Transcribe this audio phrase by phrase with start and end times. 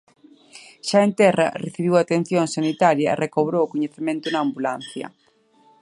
[0.87, 5.07] Xa en terra, recibiu atención sanitaria e recobrou o coñecemento na ambulancia.